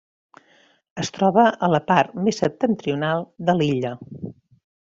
[1.03, 3.93] Es troba a la part més septentrional de l'illa.